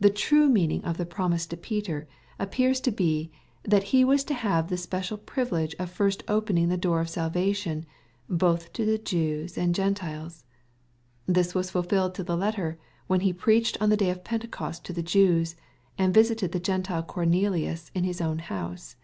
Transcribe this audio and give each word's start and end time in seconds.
The 0.00 0.10
true 0.10 0.48
meaning 0.48 0.82
of 0.84 0.96
the 0.96 1.06
promise 1.06 1.46
to 1.46 1.56
Peter 1.56 2.08
appears 2.36 2.80
to 2.80 2.90
be, 2.90 3.30
that 3.62 3.84
he 3.94 4.02
was 4.04 4.24
to 4.24 4.34
have 4.34 4.66
the 4.66 4.76
special 4.76 5.16
privilege 5.16 5.72
of 5.78 5.88
first 5.88 6.24
open 6.26 6.58
ing 6.58 6.68
the 6.68 6.76
door 6.76 6.98
of 7.00 7.08
salvation, 7.08 7.86
both 8.28 8.72
to 8.72 8.84
the 8.84 8.98
Jews 8.98 9.56
and 9.56 9.72
Gentiles. 9.72 10.42
This 11.26 11.54
was 11.54 11.70
fulfilled 11.70 12.16
to 12.16 12.24
the 12.24 12.36
letter, 12.36 12.76
when 13.06 13.20
he 13.20 13.32
preached 13.32 13.80
on 13.80 13.88
the 13.88 13.96
day 13.96 14.10
of 14.10 14.24
Pentecost 14.24 14.84
to 14.86 14.92
the 14.92 15.00
Jews, 15.00 15.54
and 15.96 16.12
visited 16.12 16.50
the 16.50 16.58
Gentile 16.58 17.04
Cornelius 17.04 17.92
at 17.94 18.02
his 18.02 18.20
own 18.20 18.40
house. 18.40 18.96